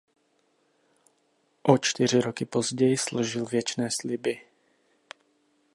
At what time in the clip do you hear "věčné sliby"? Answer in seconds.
3.45-4.41